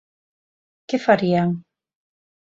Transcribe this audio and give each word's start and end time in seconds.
Que 0.87 0.97
farían? 1.05 1.49